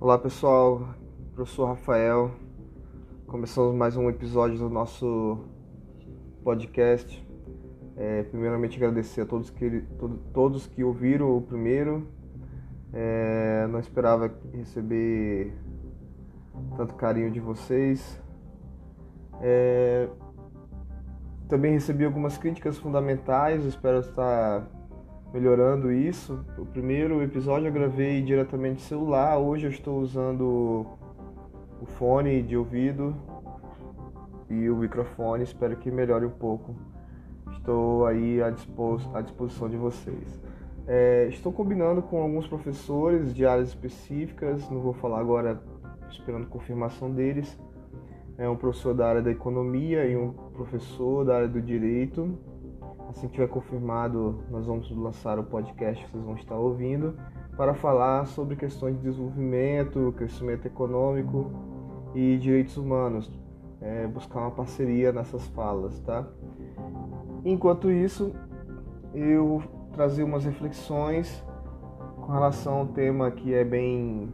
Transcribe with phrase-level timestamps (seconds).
[0.00, 0.94] Olá pessoal,
[1.34, 2.30] professor Rafael.
[3.26, 5.44] Começamos mais um episódio do nosso
[6.42, 7.22] podcast.
[7.98, 9.84] É, primeiramente agradecer a todos que,
[10.32, 12.08] todos que ouviram o primeiro.
[12.94, 15.52] É, não esperava receber
[16.78, 18.18] tanto carinho de vocês.
[19.42, 20.08] É,
[21.46, 24.66] também recebi algumas críticas fundamentais, espero estar
[25.32, 26.44] melhorando isso.
[26.58, 30.86] O primeiro episódio eu gravei diretamente celular, hoje eu estou usando
[31.80, 33.14] o fone de ouvido
[34.48, 36.74] e o microfone, espero que melhore um pouco.
[37.52, 40.40] Estou aí à, dispos à disposição de vocês.
[40.86, 45.62] É, estou combinando com alguns professores de áreas específicas, não vou falar agora,
[46.10, 47.58] esperando confirmação deles.
[48.36, 52.36] É um professor da área da economia e um professor da área do direito
[53.10, 57.16] Assim que tiver confirmado, nós vamos lançar o podcast que vocês vão estar ouvindo
[57.56, 61.50] para falar sobre questões de desenvolvimento, crescimento econômico
[62.14, 63.28] e direitos humanos.
[63.80, 66.24] É, buscar uma parceria nessas falas, tá?
[67.44, 68.32] Enquanto isso,
[69.12, 69.60] eu
[69.92, 71.44] trazer umas reflexões
[72.14, 74.32] com relação ao tema que é bem,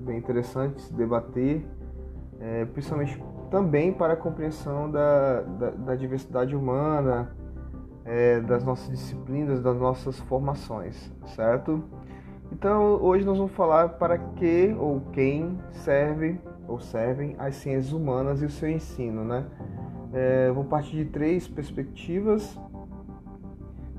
[0.00, 1.64] bem interessante se debater,
[2.40, 7.36] é, principalmente também para a compreensão da, da, da diversidade humana,
[8.04, 11.82] é, das nossas disciplinas, das nossas formações, certo?
[12.50, 18.42] Então hoje nós vamos falar para que ou quem serve ou servem as ciências humanas
[18.42, 19.46] e o seu ensino, né?
[20.12, 22.58] É, vou partir de três perspectivas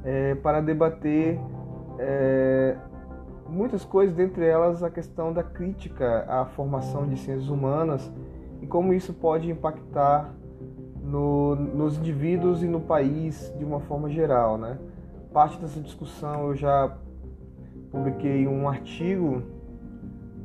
[0.04, 1.40] é, para debater
[1.98, 2.78] é,
[3.48, 8.12] muitas coisas, dentre elas a questão da crítica à formação de ciências humanas
[8.62, 10.34] e como isso pode impactar
[11.04, 14.80] no, nos indivíduos e no país de uma forma geral, né?
[15.34, 16.96] Parte dessa discussão eu já
[17.92, 19.44] publiquei um artigo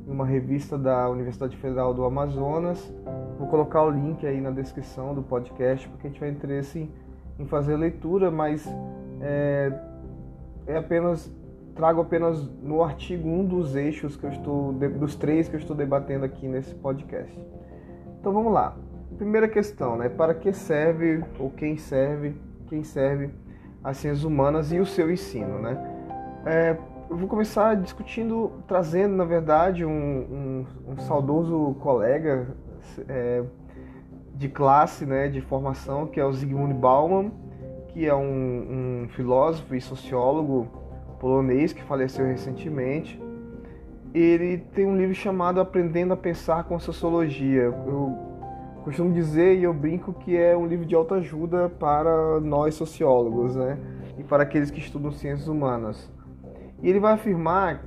[0.07, 2.93] em uma revista da Universidade Federal do Amazonas.
[3.39, 6.91] Vou colocar o link aí na descrição do podcast porque a gente vai interesse
[7.39, 8.67] em fazer leitura, mas
[9.21, 9.73] é,
[10.67, 11.33] é apenas
[11.77, 15.77] trago apenas no artigo um dos eixos que eu estou dos três que eu estou
[15.77, 17.33] debatendo aqui nesse podcast.
[18.19, 18.77] Então vamos lá.
[19.17, 20.09] Primeira questão, né?
[20.09, 22.37] Para que serve ou quem serve,
[22.69, 23.31] quem serve
[23.83, 25.77] as ciências humanas e o seu ensino, né?
[26.45, 26.77] É,
[27.11, 32.49] eu vou começar discutindo, trazendo, na verdade, um, um, um saudoso colega
[33.09, 33.43] é,
[34.35, 37.33] de classe, né, de formação, que é o Zygmunt Bauman,
[37.89, 40.69] que é um, um filósofo e sociólogo
[41.19, 43.21] polonês que faleceu recentemente.
[44.15, 47.63] Ele tem um livro chamado Aprendendo a Pensar com Sociologia.
[47.63, 48.28] Eu
[48.89, 53.79] costumo dizer e eu brinco que é um livro de autoajuda para nós sociólogos, né?
[54.17, 56.11] E para aqueles que estudam ciências humanas.
[56.83, 57.85] E ele vai afirmar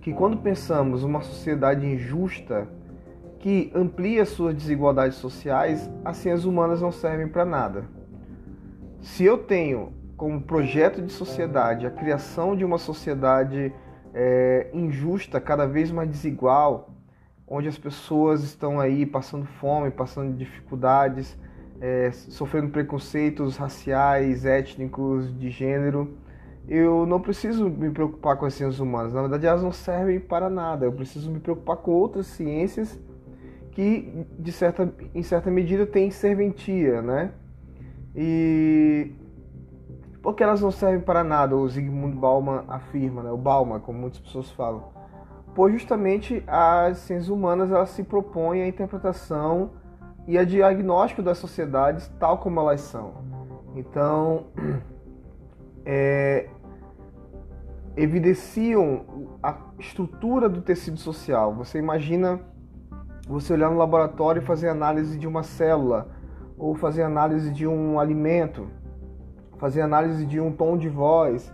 [0.00, 2.66] que quando pensamos uma sociedade injusta
[3.38, 7.84] que amplia suas desigualdades sociais, as ciências humanas não servem para nada.
[9.00, 13.72] Se eu tenho como projeto de sociedade a criação de uma sociedade
[14.12, 16.90] é, injusta, cada vez mais desigual,
[17.50, 21.36] onde as pessoas estão aí passando fome, passando dificuldades,
[21.80, 26.16] é, sofrendo preconceitos raciais, étnicos, de gênero.
[26.68, 30.48] Eu não preciso me preocupar com as ciências humanas, na verdade elas não servem para
[30.48, 30.84] nada.
[30.84, 32.96] Eu preciso me preocupar com outras ciências
[33.72, 37.32] que, de certa, em certa medida, têm serventia, né?
[38.14, 39.12] E
[40.22, 43.30] porque elas não servem para nada, o Zygmunt Bauman afirma, né?
[43.30, 44.99] o Bauman, como muitas pessoas falam
[45.54, 49.70] pois justamente as ciências humanas elas se propõem a interpretação
[50.26, 53.14] e a diagnóstico das sociedades tal como elas são.
[53.74, 54.46] Então,
[55.84, 56.48] é,
[57.96, 61.54] evidenciam a estrutura do tecido social.
[61.54, 62.40] Você imagina
[63.28, 66.08] você olhar no laboratório e fazer análise de uma célula,
[66.58, 68.68] ou fazer análise de um alimento,
[69.56, 71.52] fazer análise de um tom de voz,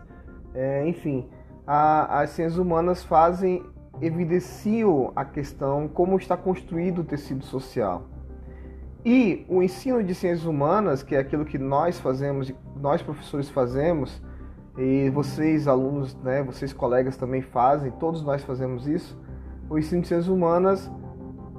[0.55, 1.29] é, enfim.
[1.67, 3.63] A, as ciências humanas fazem
[4.01, 8.09] evidenciam a questão como está construído o tecido social.
[9.05, 14.21] E o ensino de ciências humanas, que é aquilo que nós fazemos, nós professores fazemos,
[14.77, 19.19] e vocês alunos, né, vocês colegas também fazem, todos nós fazemos isso.
[19.71, 20.91] O ensino de ciências humanas,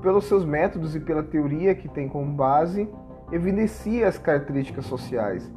[0.02, 2.88] pelos seus métodos e pela teoria que tem como base,
[3.32, 5.52] evidencia as características sociais.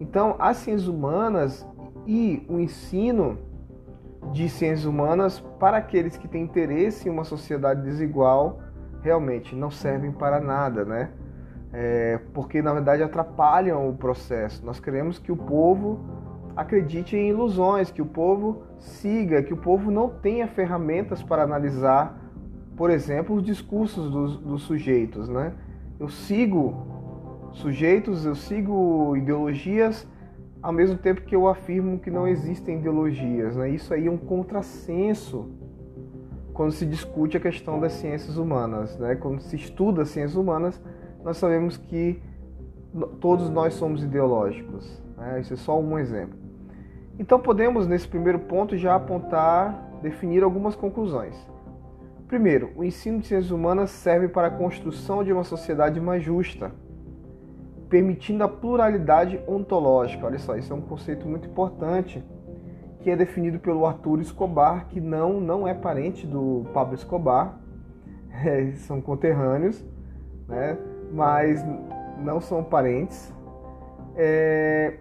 [0.00, 1.66] Então, as ciências humanas
[2.06, 3.38] e o ensino
[4.32, 8.60] de ciências humanas para aqueles que têm interesse em uma sociedade desigual
[9.02, 11.10] realmente não servem para nada, né?
[11.72, 14.64] É, porque na verdade atrapalham o processo.
[14.64, 16.00] Nós queremos que o povo
[16.56, 22.24] acredite em ilusões, que o povo siga, que o povo não tenha ferramentas para analisar
[22.76, 25.52] por exemplo, os discursos dos, dos sujeitos, né?
[25.98, 26.86] Eu sigo
[27.52, 30.06] sujeitos, eu sigo ideologias
[30.64, 33.54] ao mesmo tempo que eu afirmo que não existem ideologias.
[33.54, 33.68] Né?
[33.68, 35.50] Isso aí é um contrassenso
[36.54, 38.98] quando se discute a questão das ciências humanas.
[38.98, 39.14] Né?
[39.14, 40.82] Quando se estuda as ciências humanas,
[41.22, 42.18] nós sabemos que
[43.20, 45.02] todos nós somos ideológicos.
[45.18, 45.42] Né?
[45.42, 46.38] Isso é só um exemplo.
[47.18, 51.36] Então podemos, nesse primeiro ponto, já apontar, definir algumas conclusões.
[52.26, 56.72] Primeiro, o ensino de ciências humanas serve para a construção de uma sociedade mais justa
[57.94, 60.26] permitindo a pluralidade ontológica.
[60.26, 62.24] Olha só, isso é um conceito muito importante
[62.98, 67.56] que é definido pelo Arthur Escobar, que não, não é parente do Pablo Escobar,
[68.44, 69.86] é, são conterrâneos,
[70.48, 70.76] né?
[71.12, 71.64] mas
[72.18, 73.32] não são parentes.
[74.16, 74.94] É,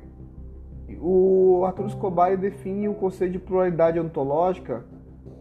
[1.01, 4.85] o Arthur Escobar define o conceito de pluralidade ontológica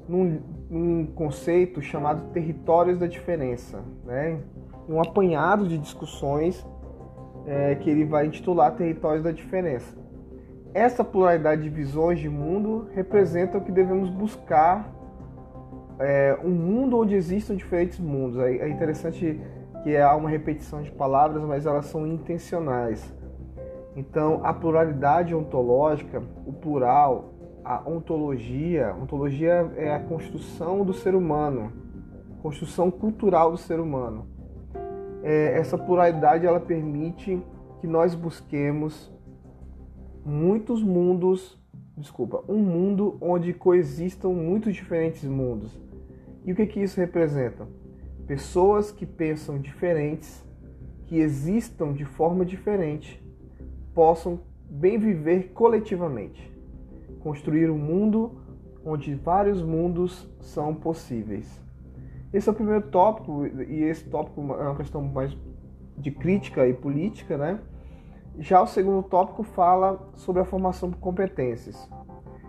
[0.08, 0.40] num,
[0.70, 4.40] num conceito chamado territórios da diferença, né?
[4.88, 6.66] um apanhado de discussões
[7.46, 9.96] é, que ele vai intitular Territórios da Diferença.
[10.74, 14.90] Essa pluralidade de visões de mundo representa o que devemos buscar
[15.98, 18.38] é, um mundo onde existam diferentes mundos.
[18.38, 19.40] É interessante
[19.82, 23.14] que há uma repetição de palavras, mas elas são intencionais.
[23.94, 31.70] Então, a pluralidade ontológica, o plural, a ontologia, ontologia é a construção do ser humano,
[32.42, 34.31] construção cultural do ser humano
[35.22, 37.40] é, essa pluralidade ela permite
[37.80, 39.10] que nós busquemos
[40.24, 41.58] muitos mundos,
[41.96, 45.80] desculpa, um mundo onde coexistam muitos diferentes mundos.
[46.44, 47.66] E o que, que isso representa?
[48.26, 50.44] Pessoas que pensam diferentes,
[51.06, 53.22] que existam de forma diferente,
[53.94, 56.50] possam bem viver coletivamente,
[57.20, 58.40] construir um mundo
[58.84, 61.60] onde vários mundos são possíveis.
[62.32, 65.36] Esse é o primeiro tópico, e esse tópico é uma questão mais
[65.98, 67.60] de crítica e política, né?
[68.38, 71.88] Já o segundo tópico fala sobre a formação de competências.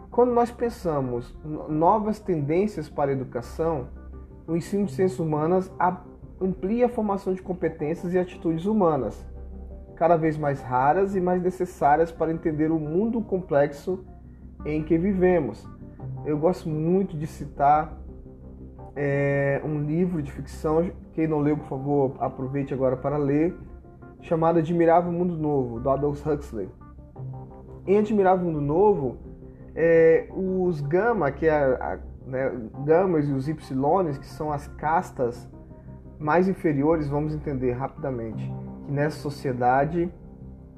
[0.09, 1.37] Quando nós pensamos
[1.67, 3.87] novas tendências para a educação,
[4.47, 5.71] o ensino de ciências humanas
[6.39, 9.25] amplia a formação de competências e atitudes humanas,
[9.95, 14.05] cada vez mais raras e mais necessárias para entender o mundo complexo
[14.65, 15.67] em que vivemos.
[16.25, 17.97] Eu gosto muito de citar
[18.95, 20.91] é um livro de ficção.
[21.13, 23.55] Quem não leu, por favor, aproveite agora para ler.
[24.21, 26.69] Chamado Admirável Mundo Novo, do Aldous Huxley.
[27.85, 29.17] Em Admirável Mundo Novo,
[29.75, 32.51] é, os gama, que é a, né,
[32.85, 35.49] gamas e os ypsilons, que são as castas
[36.19, 38.49] mais inferiores, vamos entender rapidamente
[38.85, 40.09] que nessa sociedade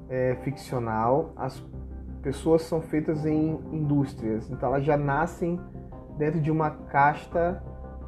[0.08, 1.62] é, ficcional as
[2.22, 5.60] pessoas são feitas em indústrias, então elas já nascem
[6.18, 7.62] dentro de uma casta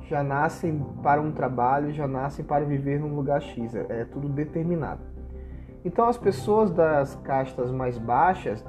[0.08, 4.28] já nascem para um trabalho, já nascem para viver num lugar X, é, é tudo
[4.28, 5.02] determinado.
[5.84, 8.64] Então as pessoas das castas mais baixas,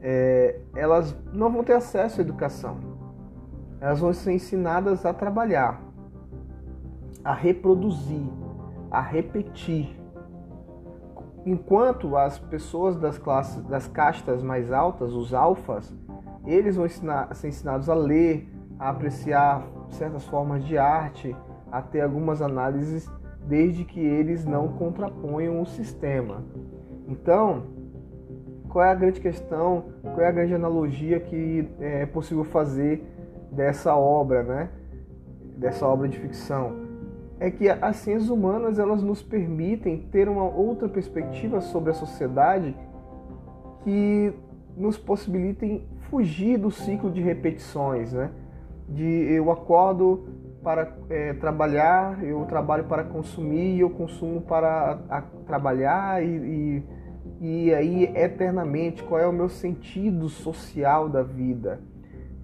[0.00, 2.76] é, elas não vão ter acesso à educação.
[3.80, 5.80] Elas vão ser ensinadas a trabalhar,
[7.24, 8.26] a reproduzir,
[8.90, 9.96] a repetir.
[11.46, 15.92] Enquanto as pessoas das classes, das castas mais altas, os alfas,
[16.44, 21.34] eles vão ensinar, ser ensinados a ler, a apreciar certas formas de arte,
[21.70, 23.10] até algumas análises,
[23.46, 26.44] desde que eles não contraponham o sistema.
[27.08, 27.64] Então,
[28.68, 33.04] qual é a grande questão, qual é a grande analogia que é possível fazer
[33.50, 34.70] dessa obra, né?
[35.56, 36.80] Dessa obra de ficção?
[37.38, 42.74] É que as ciências humanas elas nos permitem ter uma outra perspectiva sobre a sociedade
[43.82, 44.32] que
[44.76, 48.30] nos possibilitem fugir do ciclo de repetições, né?
[48.88, 50.28] De eu acordo
[50.62, 56.82] para é, trabalhar, eu trabalho para consumir, eu consumo para a, trabalhar e,
[57.40, 61.80] e, e, aí eternamente qual é o meu sentido social da vida.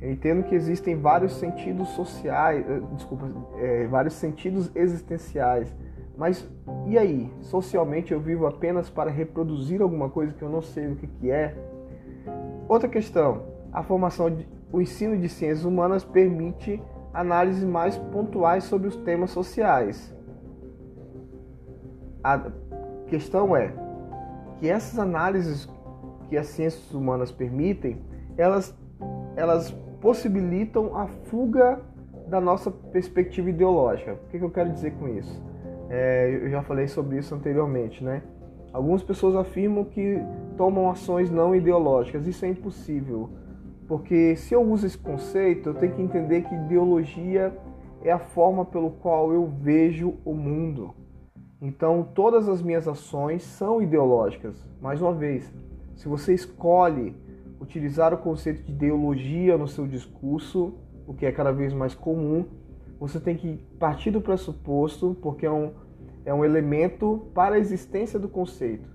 [0.00, 5.74] Eu entendo que existem vários sentidos sociais, eh, desculpa, é, vários sentidos existenciais,
[6.16, 6.48] mas
[6.86, 7.32] e aí?
[7.40, 11.30] Socialmente eu vivo apenas para reproduzir alguma coisa que eu não sei o que, que
[11.30, 11.56] é?
[12.68, 13.42] Outra questão,
[13.72, 16.82] a formação de, o ensino de ciências humanas permite
[17.12, 20.14] análises mais pontuais sobre os temas sociais.
[22.22, 22.50] A
[23.06, 23.72] questão é
[24.58, 25.68] que essas análises
[26.28, 28.02] que as ciências humanas permitem,
[28.36, 28.76] elas,
[29.36, 29.70] elas
[30.00, 31.80] possibilitam a fuga
[32.28, 34.12] da nossa perspectiva ideológica.
[34.12, 35.42] O que, eu quero dizer com isso?
[35.88, 38.22] É, eu já falei sobre isso anteriormente, né?
[38.72, 40.20] Algumas pessoas afirmam que
[40.56, 42.26] tomam ações não ideológicas.
[42.26, 43.30] Isso é impossível.
[43.88, 47.56] Porque se eu uso esse conceito, eu tenho que entender que ideologia
[48.02, 50.94] é a forma pelo qual eu vejo o mundo.
[51.60, 54.62] Então, todas as minhas ações são ideológicas.
[54.80, 55.50] Mais uma vez,
[55.96, 57.16] se você escolhe
[57.58, 60.74] utilizar o conceito de ideologia no seu discurso,
[61.06, 62.44] o que é cada vez mais comum,
[63.00, 65.72] você tem que partir do pressuposto, porque é um,
[66.26, 68.88] é um elemento para a existência do conceito,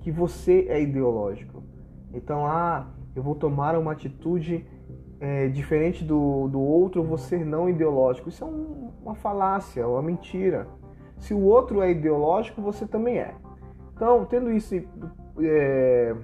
[0.00, 1.62] que você é ideológico.
[2.12, 4.66] Então, ah, eu vou tomar uma atitude
[5.20, 8.28] é, diferente do, do outro, vou ser não ideológico.
[8.28, 10.66] Isso é um, uma falácia, uma mentira.
[11.18, 13.34] Se o outro é ideológico, você também é.
[13.94, 14.74] Então, tendo isso,
[15.38, 16.16] é,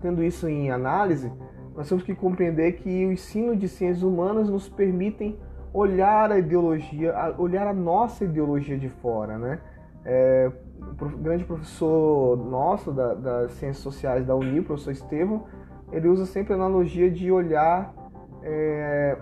[0.00, 1.32] tendo isso em análise,
[1.76, 5.38] nós temos que compreender que o ensino de ciências humanas nos permitem
[5.72, 9.60] olhar a ideologia, olhar a nossa ideologia de fora, né?
[10.04, 15.44] É, o grande professor nosso da, das ciências sociais da Uni, o professor Estevam,
[15.92, 17.94] ele usa sempre a analogia de olhar
[18.42, 19.16] é,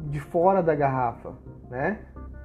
[0.00, 1.32] de fora da garrafa,
[1.70, 1.98] né?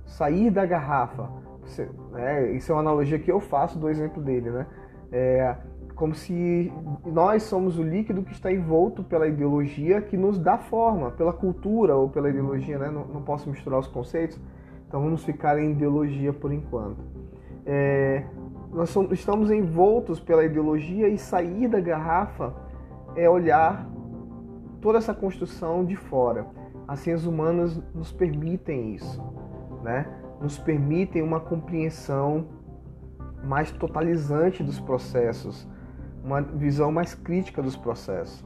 [0.05, 1.29] Sair da garrafa.
[1.61, 2.51] Você, né?
[2.51, 4.67] Isso é uma analogia que eu faço do exemplo dele, né?
[5.11, 5.55] É,
[5.95, 6.73] como se
[7.05, 11.95] nós somos o líquido que está envolto pela ideologia que nos dá forma, pela cultura
[11.95, 12.89] ou pela ideologia, né?
[12.89, 14.39] Não, não posso misturar os conceitos,
[14.87, 17.03] então vamos ficar em ideologia por enquanto.
[17.65, 18.25] É,
[18.73, 22.53] nós somos, estamos envoltos pela ideologia e sair da garrafa
[23.15, 23.87] é olhar
[24.81, 26.45] toda essa construção de fora.
[26.87, 29.21] As ciências humanas nos permitem isso,
[29.81, 30.05] né?
[30.41, 32.47] Nos permitem uma compreensão
[33.43, 35.67] mais totalizante dos processos,
[36.23, 38.45] uma visão mais crítica dos processos.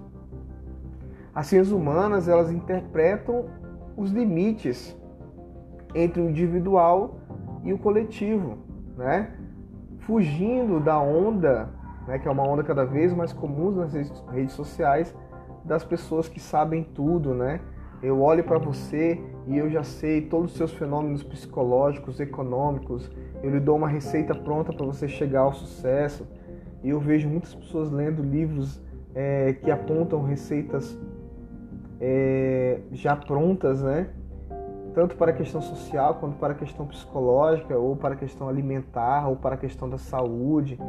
[1.34, 3.46] As ciências humanas, elas interpretam
[3.96, 4.96] os limites
[5.94, 7.20] entre o individual
[7.64, 8.58] e o coletivo,
[8.96, 9.34] né?
[10.00, 11.70] Fugindo da onda
[12.08, 15.16] né, que é uma onda cada vez mais comum nas redes sociais,
[15.64, 17.60] das pessoas que sabem tudo, né?
[18.02, 23.10] Eu olho para você e eu já sei todos os seus fenômenos psicológicos, econômicos.
[23.42, 26.28] Eu lhe dou uma receita pronta para você chegar ao sucesso.
[26.84, 28.80] E eu vejo muitas pessoas lendo livros
[29.16, 30.98] é, que apontam receitas
[32.00, 34.10] é, já prontas, né?
[34.94, 39.28] Tanto para a questão social quanto para a questão psicológica, ou para a questão alimentar,
[39.28, 40.80] ou para a questão da saúde.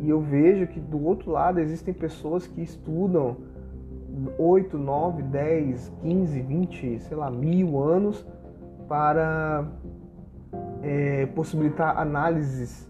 [0.00, 3.36] E eu vejo que do outro lado existem pessoas que estudam
[4.38, 8.26] 8, 9, 10, 15, 20, sei lá, mil anos
[8.88, 9.66] para
[10.82, 12.88] é, possibilitar análises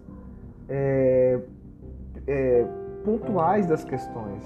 [0.69, 1.41] é,
[2.27, 2.67] é,
[3.05, 4.43] pontuais das questões.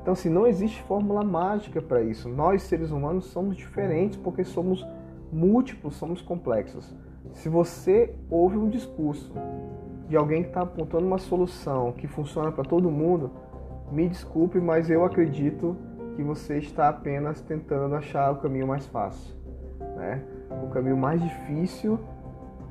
[0.00, 2.28] Então, assim, não existe fórmula mágica para isso.
[2.28, 4.84] Nós, seres humanos, somos diferentes porque somos
[5.32, 6.94] múltiplos, somos complexos.
[7.32, 9.32] Se você ouve um discurso
[10.08, 13.30] de alguém que está apontando uma solução que funciona para todo mundo,
[13.90, 15.76] me desculpe, mas eu acredito
[16.16, 19.34] que você está apenas tentando achar o caminho mais fácil.
[19.96, 20.22] Né?
[20.62, 21.98] O caminho mais difícil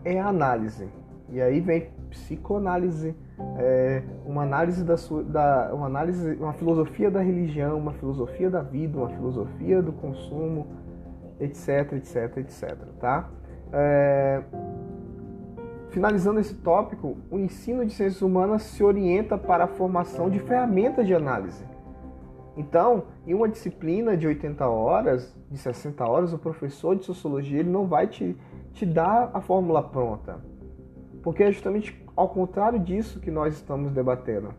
[0.03, 0.89] é a análise.
[1.29, 3.15] E aí vem psicoanálise,
[3.57, 8.61] é, uma análise da sua, da, uma análise, uma filosofia da religião, uma filosofia da
[8.61, 10.67] vida, uma filosofia do consumo,
[11.39, 13.29] etc, etc, etc, tá?
[13.71, 14.43] É,
[15.91, 21.05] Finalizando esse tópico, o ensino de ciências humanas se orienta para a formação de ferramentas
[21.05, 21.65] de análise.
[22.55, 27.69] Então, em uma disciplina de 80 horas, de 60 horas, o professor de sociologia ele
[27.69, 28.37] não vai te,
[28.71, 30.39] te dar a fórmula pronta.
[31.21, 34.53] Porque é justamente ao contrário disso que nós estamos debatendo.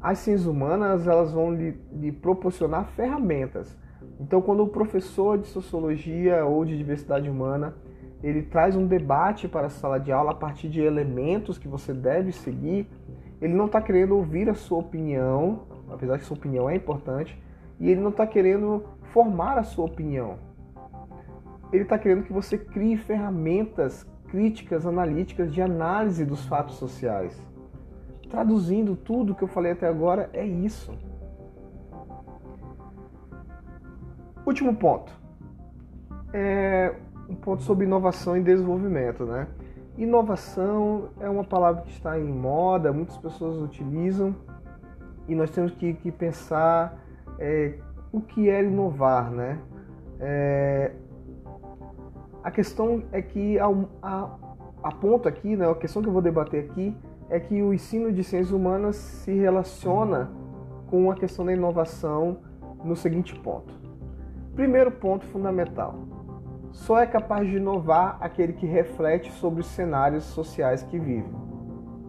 [0.00, 3.76] As ciências humanas elas vão lhe, lhe proporcionar ferramentas.
[4.18, 7.74] Então, quando o professor de sociologia ou de diversidade humana
[8.24, 11.92] ele traz um debate para a sala de aula a partir de elementos que você
[11.92, 12.88] deve seguir.
[13.38, 17.38] Ele não está querendo ouvir a sua opinião, apesar que sua opinião é importante,
[17.78, 20.38] e ele não está querendo formar a sua opinião.
[21.70, 27.38] Ele está querendo que você crie ferramentas críticas, analíticas de análise dos fatos sociais.
[28.30, 30.96] Traduzindo tudo que eu falei até agora, é isso.
[34.46, 35.12] Último ponto.
[36.32, 36.94] É,
[37.28, 39.46] um ponto sobre inovação e desenvolvimento, né?
[39.96, 44.34] Inovação é uma palavra que está em moda, muitas pessoas utilizam
[45.28, 46.98] e nós temos que, que pensar
[47.38, 47.74] é,
[48.12, 49.58] o que é inovar, né?
[50.20, 50.92] É,
[52.42, 53.66] a questão é que a,
[54.02, 54.30] a,
[54.82, 56.94] a ponto aqui, né, a questão que eu vou debater aqui
[57.30, 60.30] é que o ensino de ciências humanas se relaciona
[60.90, 62.38] com a questão da inovação
[62.84, 63.72] no seguinte ponto.
[64.54, 65.94] Primeiro ponto fundamental:
[66.74, 71.32] só é capaz de inovar aquele que reflete sobre os cenários sociais que vive.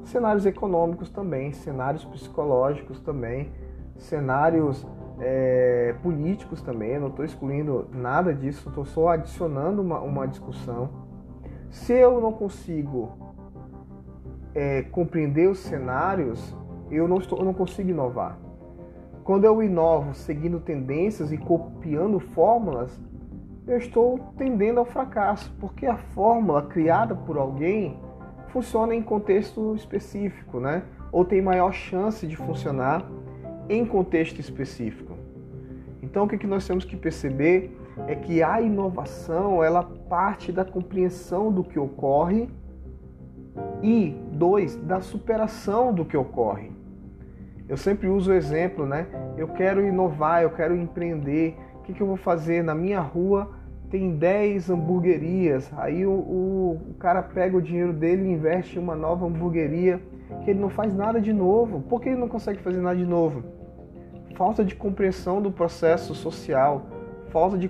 [0.04, 3.52] Cenários econômicos também, cenários psicológicos também,
[3.96, 4.86] cenários
[5.20, 10.90] é, políticos também, não estou excluindo nada disso, estou só adicionando uma, uma discussão.
[11.70, 13.12] Se eu não consigo
[14.54, 16.56] é, compreender os cenários,
[16.90, 18.38] eu não, estou, eu não consigo inovar.
[19.24, 23.00] Quando eu inovo seguindo tendências e copiando fórmulas,
[23.68, 28.00] eu estou tendendo ao fracasso, porque a fórmula criada por alguém
[28.50, 30.84] funciona em contexto específico, né?
[31.12, 33.06] Ou tem maior chance de funcionar
[33.68, 35.18] em contexto específico.
[36.02, 37.76] Então, o que nós temos que perceber
[38.08, 42.50] é que a inovação ela parte da compreensão do que ocorre
[43.82, 46.72] e dois da superação do que ocorre.
[47.68, 49.08] Eu sempre uso o exemplo, né?
[49.38, 51.58] Eu quero inovar, eu quero empreender.
[51.86, 52.64] Que, que eu vou fazer?
[52.64, 53.52] Na minha rua
[53.90, 55.72] tem 10 hamburguerias.
[55.78, 60.02] Aí o, o, o, cara pega o dinheiro dele e investe em uma nova hamburgueria
[60.44, 61.82] que ele não faz nada de novo.
[61.82, 63.44] Por que ele não consegue fazer nada de novo?
[64.36, 66.88] Falta de compreensão do processo social,
[67.30, 67.70] falta de,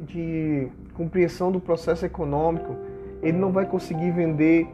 [0.00, 2.76] de compreensão do processo econômico.
[3.22, 4.68] Ele não vai conseguir vender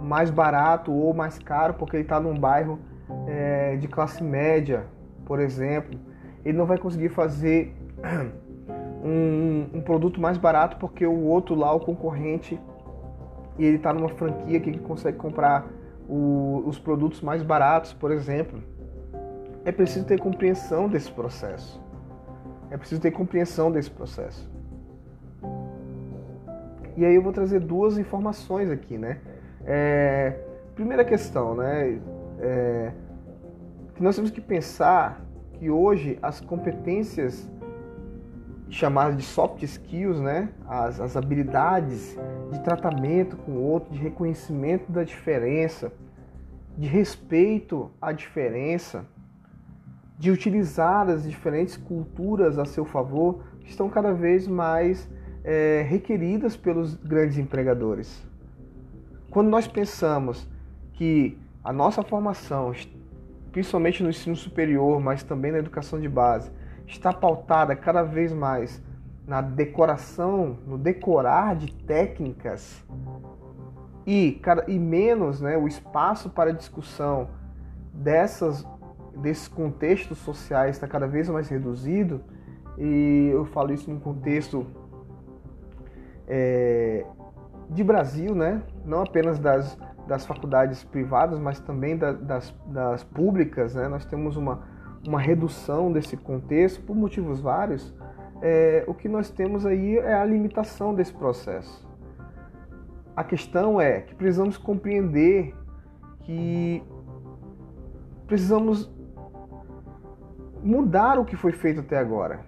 [0.00, 2.78] mais barato ou mais caro porque ele está num bairro
[3.26, 4.86] é, de classe média,
[5.26, 5.98] por exemplo,
[6.44, 7.74] ele não vai conseguir fazer
[9.04, 12.60] um, um produto mais barato porque o outro lá, o concorrente,
[13.58, 15.66] ele está numa franquia que ele consegue comprar
[16.08, 18.62] o, os produtos mais baratos, por exemplo.
[19.64, 21.80] É preciso ter compreensão desse processo.
[22.70, 24.48] É preciso ter compreensão desse processo.
[26.96, 29.18] E aí eu vou trazer duas informações aqui, né?
[29.64, 30.38] É,
[30.74, 32.00] primeira questão, né?
[32.38, 32.92] É,
[33.94, 35.20] que nós temos que pensar
[35.52, 37.48] que hoje as competências
[38.70, 40.48] chamadas de soft skills, né?
[40.66, 42.16] As, as habilidades
[42.52, 45.92] de tratamento com o outro, de reconhecimento da diferença,
[46.78, 49.04] de respeito à diferença,
[50.18, 55.08] de utilizar as diferentes culturas a seu favor, estão cada vez mais
[55.42, 58.24] é, requeridas pelos grandes empregadores.
[59.30, 60.48] Quando nós pensamos
[60.92, 62.72] que a nossa formação
[63.52, 66.50] principalmente no ensino superior, mas também na educação de base,
[66.90, 68.82] está pautada cada vez mais
[69.26, 72.84] na decoração, no decorar de técnicas
[74.06, 77.28] e, e menos né, o espaço para discussão
[77.92, 78.66] dessas,
[79.16, 82.20] desses contextos sociais está cada vez mais reduzido,
[82.76, 84.66] e eu falo isso num contexto
[86.26, 87.04] é,
[87.68, 88.62] de Brasil, né?
[88.84, 89.78] não apenas das
[90.10, 93.86] das faculdades privadas, mas também da, das, das públicas, né?
[93.86, 94.64] nós temos uma,
[95.06, 97.94] uma redução desse contexto por motivos vários.
[98.42, 101.88] É, o que nós temos aí é a limitação desse processo.
[103.14, 105.54] A questão é que precisamos compreender
[106.20, 106.82] que
[108.26, 108.90] precisamos
[110.62, 112.40] mudar o que foi feito até agora,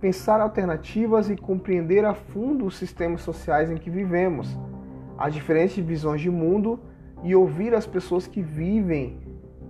[0.00, 4.58] pensar alternativas e compreender a fundo os sistemas sociais em que vivemos
[5.16, 6.80] as diferentes visões de mundo
[7.22, 9.18] e ouvir as pessoas que vivem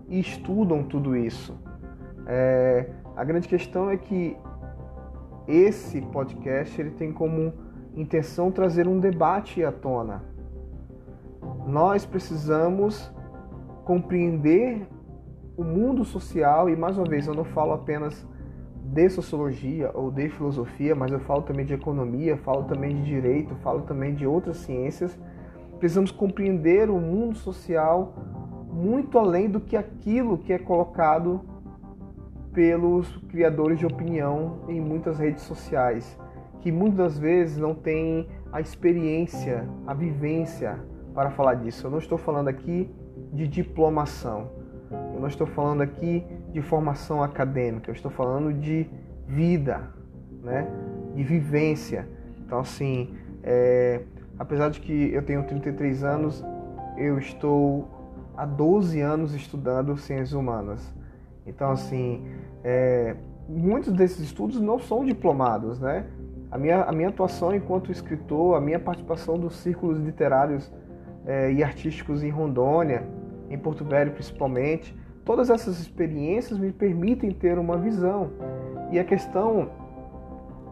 [0.08, 1.56] e estudam tudo isso.
[2.26, 4.36] É, a grande questão é que
[5.46, 7.52] esse podcast ele tem como
[7.94, 10.22] intenção trazer um debate à tona.
[11.66, 13.12] Nós precisamos
[13.84, 14.86] compreender
[15.56, 18.26] o mundo social e mais uma vez eu não falo apenas
[18.84, 23.54] de sociologia ou de filosofia, mas eu falo também de economia, falo também de direito,
[23.56, 25.18] falo também de outras ciências
[25.84, 28.14] precisamos compreender o mundo social
[28.72, 31.42] muito além do que aquilo que é colocado
[32.54, 36.18] pelos criadores de opinião em muitas redes sociais,
[36.60, 40.78] que muitas vezes não têm a experiência, a vivência
[41.14, 41.86] para falar disso.
[41.86, 42.88] Eu não estou falando aqui
[43.32, 44.50] de diplomação,
[45.12, 48.88] eu não estou falando aqui de formação acadêmica, eu estou falando de
[49.26, 49.90] vida,
[50.42, 50.66] né?
[51.14, 52.08] de vivência.
[52.38, 54.02] Então, assim, é,
[54.38, 56.44] Apesar de que eu tenho 33 anos,
[56.96, 57.88] eu estou
[58.36, 60.92] há 12 anos estudando ciências humanas.
[61.46, 62.26] Então, assim,
[62.64, 63.14] é,
[63.48, 66.06] muitos desses estudos não são diplomados, né?
[66.50, 70.72] A minha, a minha atuação enquanto escritor, a minha participação dos círculos literários
[71.26, 73.06] é, e artísticos em Rondônia,
[73.50, 78.30] em Porto Velho principalmente, todas essas experiências me permitem ter uma visão.
[78.90, 79.70] E a questão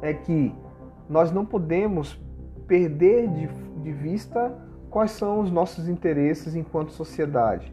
[0.00, 0.54] é que
[1.08, 2.18] nós não podemos
[2.66, 3.48] perder de,
[3.82, 4.56] de vista
[4.88, 7.72] quais são os nossos interesses enquanto sociedade.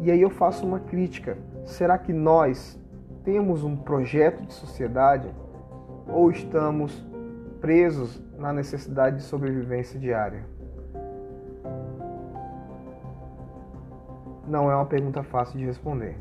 [0.00, 2.78] E aí eu faço uma crítica: será que nós
[3.26, 5.28] temos um projeto de sociedade
[6.06, 7.04] ou estamos
[7.60, 10.44] presos na necessidade de sobrevivência diária?
[14.46, 16.16] Não é uma pergunta fácil de responder.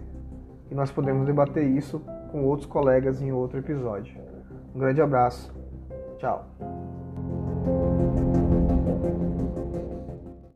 [0.72, 4.20] E nós podemos debater isso com outros colegas em outro episódio.
[4.74, 5.54] Um grande abraço.
[6.18, 6.50] Tchau.